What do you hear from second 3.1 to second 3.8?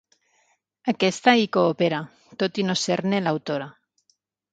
l'autora.